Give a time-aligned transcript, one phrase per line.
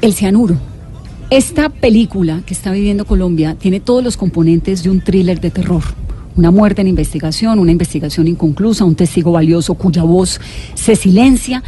[0.00, 0.56] El cianuro.
[1.28, 5.82] Esta película que está viviendo Colombia tiene todos los componentes de un thriller de terror.
[6.36, 10.40] Una muerte en investigación, una investigación inconclusa, un testigo valioso cuya voz
[10.74, 11.64] se silencia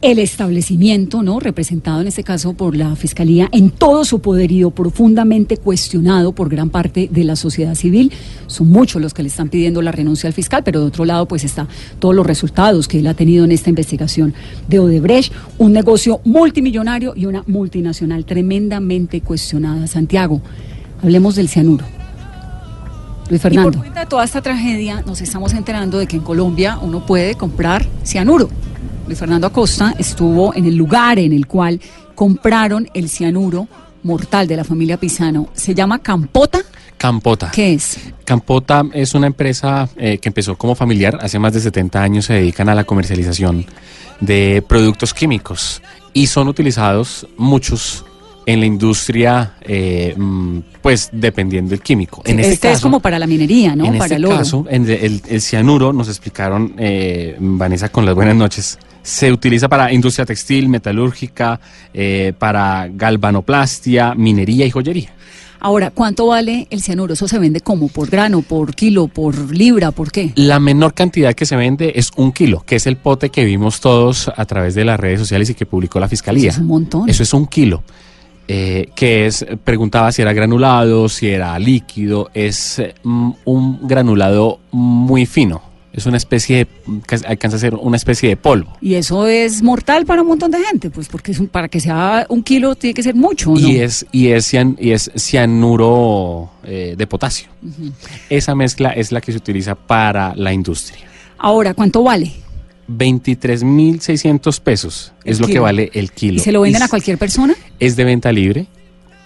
[0.00, 1.40] el establecimiento, ¿no?
[1.40, 6.70] representado en este caso por la Fiscalía, en todo su poderío, profundamente cuestionado por gran
[6.70, 8.12] parte de la sociedad civil.
[8.46, 11.26] Son muchos los que le están pidiendo la renuncia al fiscal, pero de otro lado,
[11.26, 11.66] pues está
[11.98, 14.34] todos los resultados que él ha tenido en esta investigación
[14.68, 19.86] de Odebrecht, un negocio multimillonario y una multinacional tremendamente cuestionada.
[19.86, 20.40] Santiago,
[21.02, 21.84] hablemos del cianuro.
[23.28, 23.70] Luis Fernando.
[23.70, 27.04] Y por cuenta de toda esta tragedia, nos estamos enterando de que en Colombia uno
[27.04, 28.48] puede comprar cianuro.
[29.08, 31.80] Luis Fernando Acosta estuvo en el lugar en el cual
[32.14, 33.66] compraron el cianuro
[34.02, 35.48] mortal de la familia Pisano.
[35.54, 36.60] ¿Se llama Campota?
[36.98, 37.50] Campota.
[37.50, 37.98] ¿Qué es?
[38.26, 42.34] Campota es una empresa eh, que empezó como familiar, hace más de 70 años se
[42.34, 43.64] dedican a la comercialización
[44.20, 45.80] de productos químicos
[46.12, 48.04] y son utilizados muchos
[48.44, 52.20] en la industria, eh, mm, pues dependiendo del químico.
[52.26, 53.86] en este, este es como para la minería, ¿no?
[53.86, 58.78] En para este caso, en el, cianuro, nos explicaron, eh, Vanessa, con las buenas noches,
[59.08, 61.58] se utiliza para industria textil, metalúrgica,
[61.94, 65.14] eh, para galvanoplastia, minería y joyería.
[65.60, 67.14] Ahora, ¿cuánto vale el cianuro?
[67.14, 67.88] ¿Eso se vende como?
[67.88, 70.32] ¿Por grano, por kilo, por libra, por qué?
[70.36, 73.80] La menor cantidad que se vende es un kilo, que es el pote que vimos
[73.80, 76.50] todos a través de las redes sociales y que publicó la Fiscalía.
[76.50, 77.08] Eso es un montón.
[77.08, 77.82] Eso es un kilo.
[78.46, 85.26] Eh, que es, preguntaba si era granulado, si era líquido, es mm, un granulado muy
[85.26, 88.76] fino es una especie de, alcanza a ser una especie de polvo.
[88.80, 92.26] Y eso es mortal para un montón de gente, pues porque es para que sea
[92.28, 93.50] un kilo tiene que ser mucho.
[93.50, 93.58] ¿no?
[93.58, 97.48] Y es y es, y es cianuro eh, de potasio.
[98.28, 101.06] Esa mezcla es la que se utiliza para la industria.
[101.38, 102.32] Ahora, ¿cuánto vale?
[102.88, 106.36] 23.600 pesos es lo que vale el kilo.
[106.36, 107.54] ¿Y se lo venden a cualquier persona?
[107.78, 108.66] Es de venta libre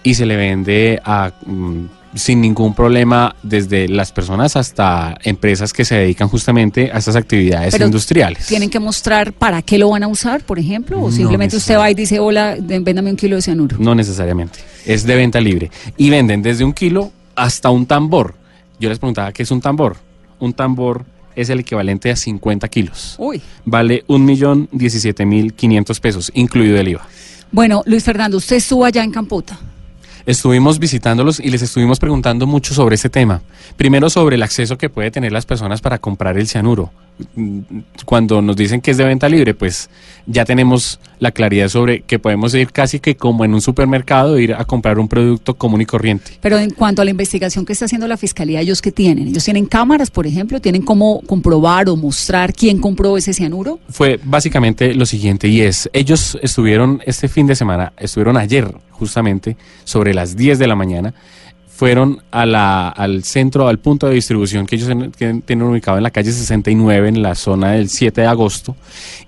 [0.03, 5.85] y se le vende a mm, sin ningún problema desde las personas hasta empresas que
[5.85, 8.45] se dedican justamente a estas actividades industriales.
[8.47, 11.01] ¿Tienen que mostrar para qué lo van a usar, por ejemplo?
[11.01, 13.77] ¿O simplemente usted va y dice, hola, véndame un kilo de cianuro?
[13.79, 15.71] No necesariamente, es de venta libre.
[15.97, 18.35] Y venden desde un kilo hasta un tambor.
[18.79, 19.97] Yo les preguntaba, ¿qué es un tambor?
[20.39, 23.15] Un tambor es el equivalente a 50 kilos.
[23.17, 23.41] Uy.
[23.65, 24.69] Vale un millón
[25.25, 27.07] mil quinientos pesos, incluido el IVA.
[27.51, 29.59] Bueno, Luis Fernando, usted estuvo allá en Campota
[30.25, 33.41] estuvimos visitándolos y les estuvimos preguntando mucho sobre ese tema.
[33.75, 36.91] Primero sobre el acceso que puede tener las personas para comprar el cianuro.
[38.05, 39.89] Cuando nos dicen que es de venta libre, pues
[40.25, 44.53] ya tenemos la claridad sobre que podemos ir casi que como en un supermercado, ir
[44.55, 46.31] a comprar un producto común y corriente.
[46.41, 49.27] Pero en cuanto a la investigación que está haciendo la Fiscalía, ¿ellos qué tienen?
[49.27, 50.59] ¿Ellos tienen cámaras, por ejemplo?
[50.59, 53.79] ¿Tienen cómo comprobar o mostrar quién compró ese cianuro?
[53.89, 59.57] Fue básicamente lo siguiente y es, ellos estuvieron este fin de semana, estuvieron ayer justamente
[59.83, 61.13] sobre las 10 de la mañana,
[61.75, 64.87] fueron a la, al centro, al punto de distribución que ellos
[65.17, 68.75] tienen, ubicado en la calle 69, en la zona del 7 de agosto,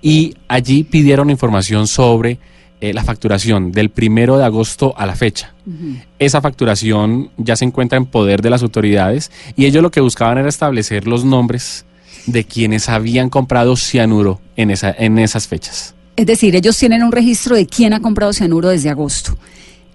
[0.00, 2.38] y allí pidieron información sobre
[2.80, 5.54] eh, la facturación del primero de agosto a la fecha.
[6.20, 10.38] Esa facturación ya se encuentra en poder de las autoridades y ellos lo que buscaban
[10.38, 11.84] era establecer los nombres
[12.26, 15.95] de quienes habían comprado cianuro en, esa, en esas fechas.
[16.16, 19.36] Es decir, ellos tienen un registro de quién ha comprado cianuro desde agosto.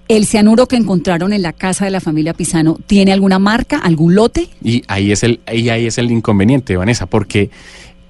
[0.07, 4.13] ¿El cianuro que encontraron en la casa de la familia Pisano tiene alguna marca, algún
[4.13, 4.49] lote?
[4.61, 7.49] Y ahí es el, ahí, ahí es el inconveniente, Vanessa, porque,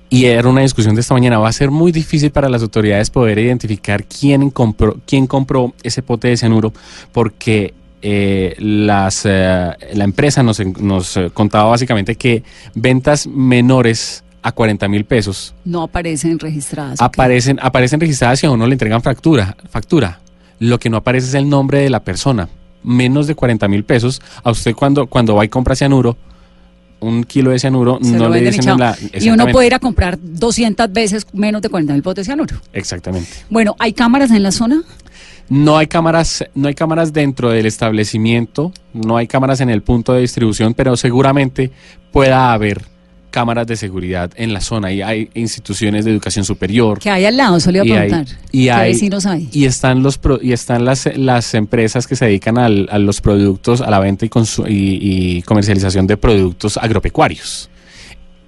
[0.10, 3.10] y era una discusión de esta mañana, va a ser muy difícil para las autoridades
[3.12, 6.74] poder identificar quién compró, quién compró ese pote de cianuro,
[7.12, 14.88] porque eh, las, eh, la empresa nos, nos contaba básicamente que ventas menores a 40
[14.88, 15.54] mil pesos.
[15.66, 17.02] No aparecen registradas.
[17.02, 19.56] Aparecen, aparecen registradas y a uno le entregan factura.
[19.70, 20.20] factura
[20.62, 22.48] lo que no aparece es el nombre de la persona.
[22.84, 24.22] Menos de 40 mil pesos.
[24.44, 26.16] A usted cuando, cuando va y compra cianuro,
[27.00, 28.96] un kilo de cianuro, no le dicen en la...
[29.20, 32.56] Y uno puede ir a comprar 200 veces menos de 40 mil potes de cianuro.
[32.74, 33.30] Exactamente.
[33.50, 34.84] Bueno, ¿hay cámaras en la zona?
[35.50, 40.14] No hay cámaras, no hay cámaras dentro del establecimiento, no hay cámaras en el punto
[40.14, 41.72] de distribución, pero seguramente
[42.12, 42.86] pueda haber
[43.32, 47.00] cámaras de seguridad en la zona y hay instituciones de educación superior.
[47.00, 48.38] Que hay al lado, eso le iba a preguntar.
[48.52, 48.96] y hay,
[49.52, 53.90] Y están, los y están las, las empresas que se dedican a los productos, a
[53.90, 54.30] la venta y,
[54.68, 57.70] y, comercialización de productos agropecuarios.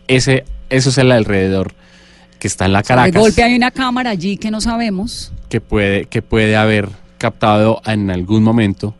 [0.08, 1.74] Ese, eso es el alrededor
[2.38, 3.14] que está en la Caracas.
[3.14, 5.32] De golpe hay una cámara allí que no sabemos.
[5.48, 8.94] Que puede, que puede haber captado en algún momento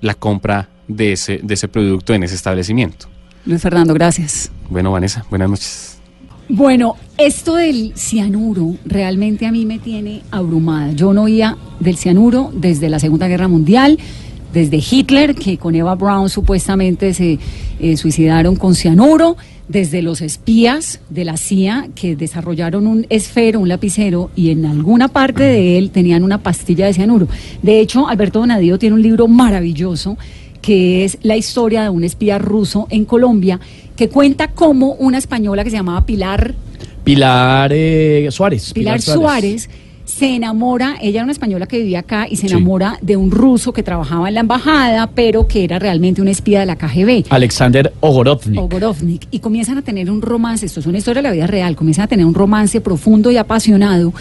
[0.00, 3.06] la compra de ese, de ese producto en ese establecimiento.
[3.44, 4.50] Luis Fernando, gracias.
[4.70, 5.98] Bueno, Vanessa, buenas noches.
[6.48, 10.92] Bueno, Esto del cianuro realmente a mí me tiene abrumada.
[10.92, 13.98] Yo no oía del cianuro desde la Segunda Guerra Mundial,
[14.52, 17.38] desde Hitler, que con Eva Brown supuestamente se
[17.80, 23.68] eh, suicidaron con cianuro, desde los espías de la CIA que desarrollaron un esfero, un
[23.68, 27.28] lapicero, y en alguna parte de él tenían una pastilla de cianuro.
[27.62, 30.18] De hecho, Alberto Donadío tiene un libro maravilloso
[30.60, 33.60] que es la historia de un espía ruso en Colombia,
[33.96, 36.54] que cuenta cómo una española que se llamaba Pilar
[37.06, 38.72] Pilar eh, Suárez.
[38.72, 39.70] Pilar, Suárez.
[40.04, 43.72] se enamora, ella era una española que vivía acá y se enamora de un ruso
[43.72, 47.26] que trabajaba en la embajada, pero que era realmente un espía de la KGB.
[47.30, 48.60] Alexander Ogorovnik.
[48.60, 49.28] Ogorovnik.
[49.30, 52.06] Y comienzan a tener un romance, esto es una historia de la vida real, comienzan
[52.06, 54.12] a tener un romance profundo y apasionado.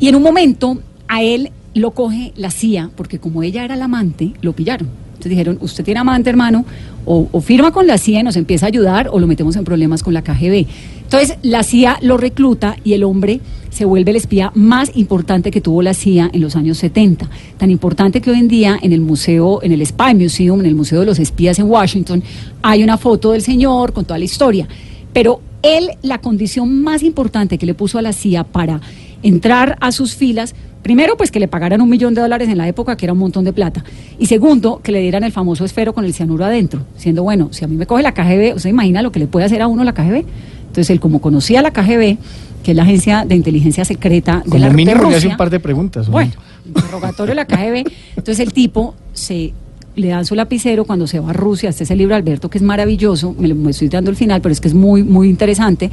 [0.00, 0.78] Y en un momento
[1.08, 5.01] a él lo coge la CIA, porque como ella era la amante, lo pillaron.
[5.22, 6.64] Entonces dijeron, usted tiene amante, hermano,
[7.04, 10.02] o, firma con la CIA y nos empieza a ayudar, o lo metemos en problemas
[10.02, 10.66] con la KGB.
[11.04, 13.40] Entonces la CIA lo recluta y el hombre
[13.70, 17.30] se vuelve el espía más importante que tuvo la CIA en los años 70.
[17.56, 20.74] Tan importante que hoy en día en el museo, en el Spy Museum, en el
[20.74, 22.20] Museo de los Espías en Washington,
[22.62, 24.66] hay una foto del señor con toda la historia.
[25.12, 28.80] Pero él, la condición más importante que le puso a la CIA para
[29.22, 32.66] entrar a sus filas Primero, pues que le pagaran un millón de dólares en la
[32.66, 33.84] época, que era un montón de plata.
[34.18, 37.64] Y segundo, que le dieran el famoso esfero con el cianuro adentro, siendo bueno, si
[37.64, 39.84] a mí me coge la KGB, ¿usted imagina lo que le puede hacer a uno
[39.84, 40.24] la KGB?
[40.66, 42.16] Entonces, él como conocía la KGB,
[42.64, 45.50] que es la agencia de inteligencia secreta de la mínimo de Rusia, hace un par
[45.50, 46.06] de preguntas.
[46.06, 46.12] ¿no?
[46.12, 46.32] Bueno,
[46.66, 47.84] interrogatorio de la KGB.
[48.16, 49.52] Entonces, el tipo se
[49.94, 51.68] le dan su lapicero cuando se va a Rusia.
[51.70, 53.36] Este es el libro Alberto, que es maravilloso.
[53.38, 55.90] Me, lo, me estoy dando el final, pero es que es muy, muy interesante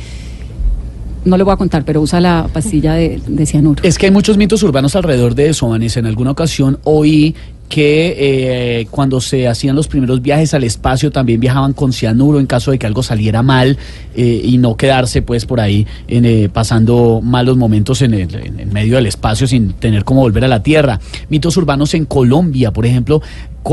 [1.25, 3.81] no le voy a contar, pero usa la pastilla de, cianuro.
[3.83, 5.75] Es que hay muchos mitos urbanos alrededor de eso.
[5.75, 7.35] En alguna ocasión oí
[7.69, 12.47] que eh, cuando se hacían los primeros viajes al espacio también viajaban con cianuro en
[12.47, 13.77] caso de que algo saliera mal
[14.15, 18.73] eh, y no quedarse pues por ahí en, eh, pasando malos momentos en, el, en
[18.73, 20.99] medio del espacio sin tener cómo volver a la Tierra.
[21.29, 23.21] Mitos urbanos en Colombia, por ejemplo,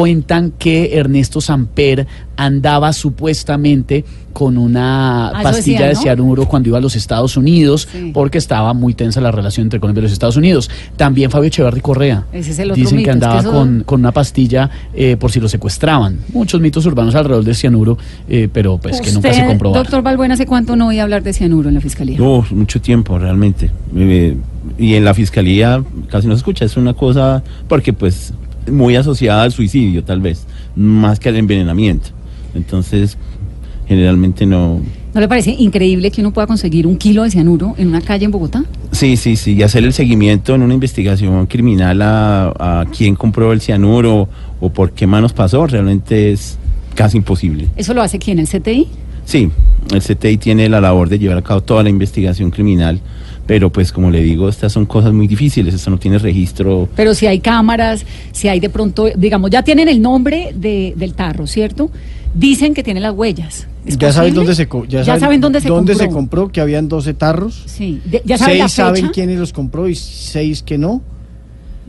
[0.01, 2.07] cuentan que Ernesto Samper
[2.37, 4.05] andaba supuestamente
[4.35, 8.11] con una Ah, pastilla de cianuro cuando iba a los Estados Unidos Sí.
[8.13, 10.69] porque estaba muy tensa la relación entre Colombia y los Estados Unidos.
[10.99, 12.25] También Fabio Echeverry Correa.
[12.31, 14.69] Ese es el otro Dicen mito, que es que andaba eso- con, con una pastilla
[14.93, 16.19] eh, por si lo secuestraban.
[16.35, 17.97] Muchos mitos urbanos alrededor del cianuro,
[18.29, 19.83] eh, pero pues que nunca se comprobaron.
[19.83, 22.19] Doctor Balbuena, ¿hace cuánto no oía hablar de cianuro en la fiscalía?
[22.19, 23.71] No, mucho tiempo realmente.
[23.97, 24.37] Eh,
[24.77, 28.35] y en la fiscalía casi no se escucha, es una cosa porque pues
[28.71, 32.09] muy asociada al suicidio tal vez, más que al envenenamiento.
[32.55, 33.17] Entonces,
[33.87, 34.81] generalmente no...
[35.15, 38.27] ¿No le parece increíble que uno pueda conseguir un kilo de cianuro en una calle
[38.27, 38.65] en Bogotá?
[38.93, 43.53] Sí, sí, sí, y hacer el seguimiento en una investigación criminal a, a quién compró
[43.53, 44.29] el cianuro
[44.61, 46.59] o por qué manos pasó, realmente es
[46.95, 47.69] casi imposible.
[47.77, 48.39] ¿Eso lo hace quién?
[48.39, 48.89] ¿El CTI?
[49.27, 49.51] Sí,
[49.93, 53.01] el CTI tiene la labor de llevar a cabo toda la investigación criminal,
[53.47, 56.89] pero pues como le digo, estas son cosas muy difíciles, esto no tiene registro.
[56.97, 61.13] Pero si hay cámaras, si hay de pronto, digamos, ya tienen el nombre de- del
[61.15, 61.91] tarro, ¿cierto?
[62.35, 63.67] Dicen que tiene las huellas.
[63.85, 66.07] ¿Es Ya saben dónde se co- Ya saben dónde se dónde compró.
[66.09, 67.63] se compró, que habían 12 tarros.
[67.67, 69.13] Sí, de- ya saben la seis saben fecha.
[69.13, 71.03] quiénes los compró y seis que no.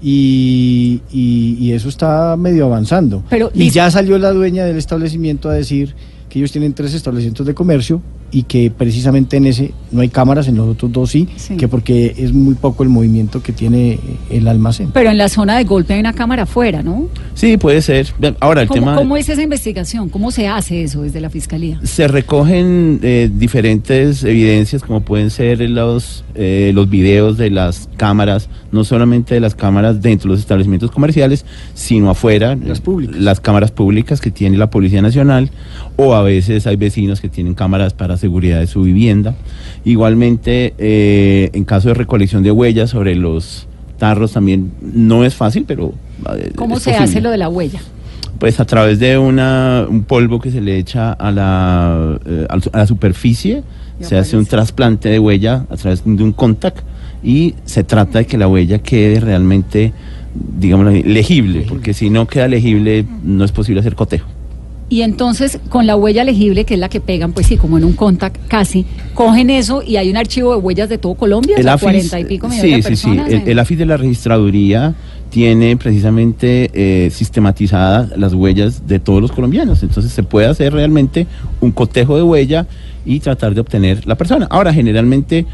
[0.02, 3.24] Y, y- y eso está medio avanzando.
[3.30, 5.96] Pero y dice- ya salió la dueña del establecimiento a decir
[6.30, 10.50] que ellos tienen tres establecimientos de comercio y que precisamente en ese no hay cámaras,
[10.50, 11.56] en los otros dos sí, Sí.
[11.56, 13.98] que porque es muy poco el movimiento que tiene
[14.30, 14.92] el almacén.
[14.92, 17.08] Pero en la zona de golpe hay una cámara afuera, ¿no?
[17.36, 18.08] Sí, puede ser.
[18.42, 18.96] Ahora, el ¿Cómo, tema...
[18.96, 20.10] cómo es esa investigación?
[20.10, 21.80] ¿Cómo se hace eso desde la fiscalía?
[21.84, 28.50] Se recogen eh, diferentes evidencias, como pueden ser los, eh, los videos de las cámaras,
[28.74, 33.16] no solamente de las cámaras dentro de los establecimientos comerciales, sino afuera, Las eh, públicas.
[33.18, 35.50] las cámaras públicas que tiene la Policía Nacional,
[35.96, 39.36] o a veces hay vecinos que tienen cámaras para seguridad de su vivienda.
[39.86, 45.66] Igualmente, eh, en caso de recolección de huellas sobre los tarros también no es fácil,
[45.68, 45.94] pero...
[46.38, 46.98] eh, ¿Cómo se posible.
[46.98, 47.80] hace lo de la huella?
[48.40, 52.78] Pues a través de una, un polvo que se le echa a la, eh, a
[52.78, 53.64] la superficie,
[54.00, 56.84] se hace un trasplante de huella a través de un contact
[57.24, 59.92] y se trata de que la huella quede realmente,
[60.60, 64.28] digamos, legible, porque si no queda legible no es posible hacer cotejo.
[64.90, 67.84] Y entonces, con la huella legible, que es la que pegan, pues sí, como en
[67.84, 71.62] un contact casi, cogen eso y hay un archivo de huellas de todo Colombia, o
[71.62, 73.34] sea, AFIS, 40 y pico sí, millones de sí, sí, personas.
[73.34, 74.96] el, el AFIS de la registraduría
[75.30, 79.84] tiene precisamente eh, sistematizadas las huellas de todos los colombianos.
[79.84, 81.28] Entonces se puede hacer realmente
[81.60, 82.66] un cotejo de huella
[83.06, 84.48] y tratar de obtener la persona.
[84.50, 85.46] Ahora, generalmente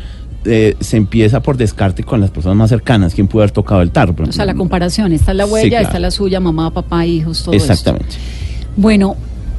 [0.46, 3.92] eh, se empieza por descarte con las personas más cercanas, quién pudo haber tocado el
[3.92, 4.14] tarro.
[4.28, 5.86] o sea, la comparación, esta es la Sí, huella, claro.
[5.86, 7.98] esta es la suya, mamá, papá, hijos, todo esto.
[8.76, 9.16] Bueno,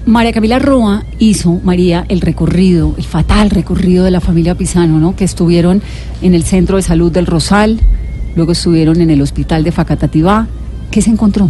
[0.07, 5.15] María Camila Roa hizo, María, el recorrido, el fatal recorrido de la familia Pisano, ¿no?
[5.15, 5.83] Que estuvieron
[6.21, 7.81] en el Centro de Salud del Rosal,
[8.35, 10.49] luego estuvieron en el Hospital de Facatativá.
[10.91, 11.49] ¿Qué se encontró?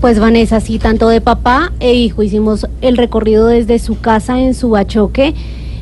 [0.00, 4.54] Pues Vanessa, sí, tanto de papá e hijo hicimos el recorrido desde su casa en
[4.54, 5.34] Subachoque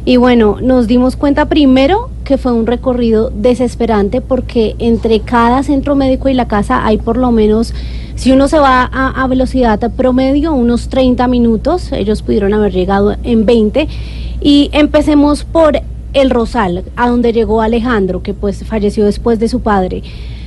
[0.04, 5.94] y bueno, nos dimos cuenta primero que fue un recorrido desesperante porque entre cada centro
[5.94, 7.74] médico y la casa hay por lo menos,
[8.18, 13.46] si uno se va a, velocidad promedio, unos 30 minutos, ellos pudieron haber llegado en
[13.46, 13.86] 20
[14.40, 15.80] y empecemos por
[16.14, 20.02] el Rosal, a donde llegó Alejandro, que pues falleció después de su padre.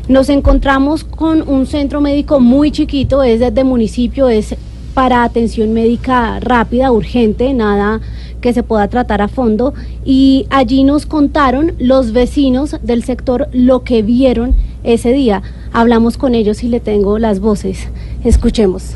[0.09, 4.53] Nos encontramos con un centro médico muy chiquito, es desde municipio, es
[4.93, 8.01] para atención médica rápida, urgente, nada
[8.41, 9.73] que se pueda tratar a fondo.
[10.03, 15.41] Y allí nos contaron los vecinos del sector lo que vieron ese día.
[15.73, 17.87] Hablamos con ellos y le tengo las voces.
[18.23, 18.95] Escuchemos.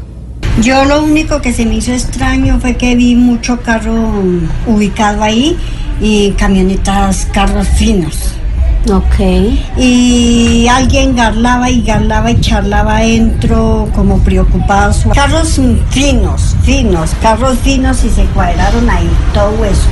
[0.62, 3.94] Yo lo único que se me hizo extraño fue que vi mucho carro
[4.68, 5.58] ubicado ahí
[6.02, 8.36] y camionetas, carros finos.
[8.92, 9.20] Ok.
[9.78, 15.06] Y alguien garlaba y garlaba y charlaba adentro como preocupados.
[15.14, 19.88] Carros finos, finos, carros finos y se cuadraron ahí todo eso.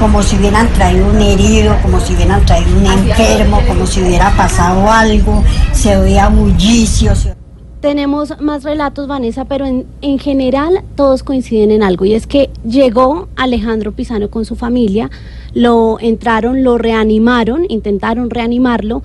[0.00, 4.34] Como si hubieran traído un herido, como si hubieran traído un enfermo, como si hubiera
[4.34, 5.44] pasado algo.
[5.72, 7.14] Se oía bullicio.
[7.14, 7.36] Se...
[7.80, 12.50] Tenemos más relatos, Vanessa, pero en, en, general todos coinciden en algo y es que
[12.66, 15.10] llegó Alejandro Pisano con su familia,
[15.54, 19.02] lo entraron, lo reanimaron, intentaron reanimarlo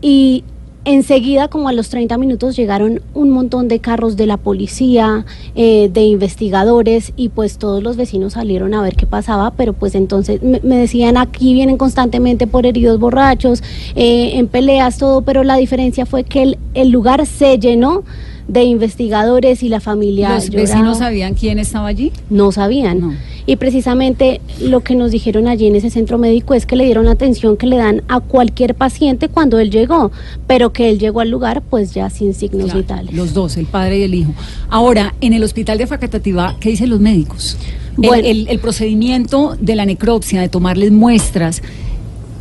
[0.00, 0.44] y
[0.84, 5.24] enseguida, como a los 30 minutos, llegaron un montón de carros de la policía,
[5.54, 9.94] eh, de investigadores y pues todos los vecinos salieron a ver qué pasaba, pero pues
[9.94, 13.62] entonces me, me decían aquí vienen constantemente por heridos borrachos,
[13.94, 18.02] eh, en peleas, todo, pero la diferencia fue que el, el lugar se llenó
[18.48, 20.34] de investigadores y la familia.
[20.34, 20.62] ¿Los lloraba.
[20.62, 22.12] vecinos sabían quién estaba allí?
[22.30, 23.00] No sabían.
[23.00, 23.14] No.
[23.46, 27.08] Y precisamente lo que nos dijeron allí en ese centro médico es que le dieron
[27.08, 30.12] atención que le dan a cualquier paciente cuando él llegó,
[30.46, 33.14] pero que él llegó al lugar pues ya sin signos claro, vitales.
[33.14, 34.32] Los dos, el padre y el hijo.
[34.68, 37.56] Ahora, en el hospital de Facatativá, ¿qué dicen los médicos?
[37.96, 41.62] Bueno, el, el, el procedimiento de la necropsia, de tomarles muestras,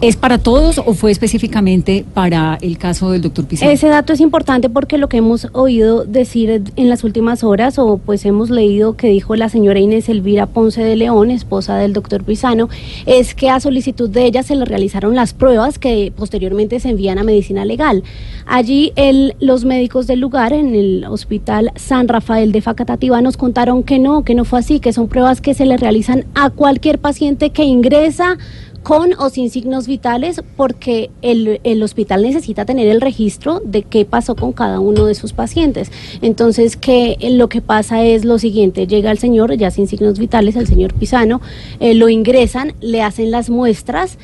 [0.01, 3.71] ¿Es para todos o fue específicamente para el caso del doctor Pizarro?
[3.71, 7.99] Ese dato es importante porque lo que hemos oído decir en las últimas horas, o
[8.03, 12.23] pues hemos leído que dijo la señora Inés Elvira Ponce de León, esposa del doctor
[12.23, 12.67] Pisano,
[13.05, 17.19] es que a solicitud de ella se le realizaron las pruebas que posteriormente se envían
[17.19, 18.01] a medicina legal.
[18.47, 23.83] Allí el, los médicos del lugar, en el hospital San Rafael de Facatativá, nos contaron
[23.83, 26.97] que no, que no fue así, que son pruebas que se le realizan a cualquier
[26.97, 28.39] paciente que ingresa
[28.83, 34.05] con o sin signos vitales porque el, el, hospital necesita tener el registro de qué
[34.05, 35.91] pasó con cada uno de sus pacientes.
[36.21, 40.55] Entonces, que lo que pasa es lo siguiente, llega el señor ya sin signos vitales,
[40.55, 41.41] el señor Pisano,
[41.79, 44.17] eh, lo ingresan, le hacen las muestras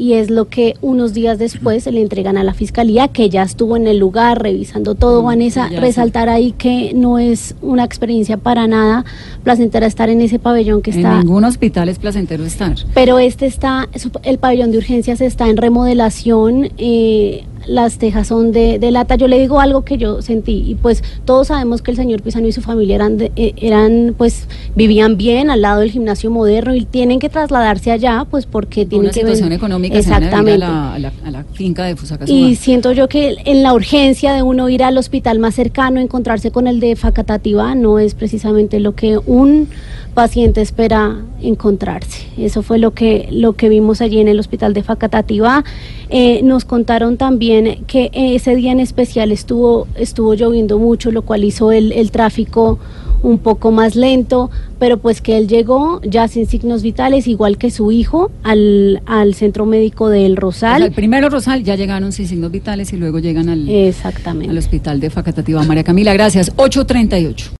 [0.00, 3.42] y es lo que unos días después se le entregan a la fiscalía que ya
[3.42, 5.22] estuvo en el lugar revisando todo.
[5.22, 9.04] Vanessa, resaltar ahí que no es una experiencia para nada
[9.44, 11.12] placentera estar en ese pabellón que está.
[11.12, 12.76] En ningún hospital es placentero estar.
[12.94, 13.90] Pero este está,
[14.22, 16.70] el pabellón de urgencias está en remodelación.
[16.78, 19.16] Eh, las tejas son de, de, lata.
[19.16, 22.46] Yo le digo algo que yo sentí y pues todos sabemos que el señor Pisano
[22.46, 26.74] y su familia eran, de, eh, eran pues vivían bien al lado del gimnasio moderno
[26.74, 30.94] y tienen que trasladarse allá pues porque tienen Una que situación económica exactamente a la,
[30.94, 32.38] a, la, a la, finca de Fusacasuba.
[32.38, 36.50] Y siento yo que en la urgencia de uno ir al hospital más cercano, encontrarse
[36.50, 39.68] con el de Facatativá no es precisamente lo que un
[40.14, 42.26] paciente espera encontrarse.
[42.38, 45.64] Eso fue lo que, lo que vimos allí en el hospital de Facatativá.
[46.08, 51.44] Eh, nos contaron también que ese día en especial estuvo, estuvo lloviendo mucho, lo cual
[51.44, 52.78] hizo el, el tráfico
[53.22, 57.70] un poco más lento, pero pues que él llegó ya sin signos vitales, igual que
[57.70, 60.82] su hijo, al, al centro médico del Rosal.
[60.82, 64.50] El primero Rosal ya llegaron sin signos vitales y luego llegan al, Exactamente.
[64.50, 65.62] al hospital de Facatativá.
[65.64, 66.52] María Camila, gracias.
[66.56, 67.52] 838.